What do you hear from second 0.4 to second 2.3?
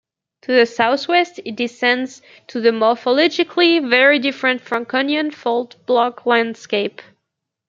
To the southwest it descends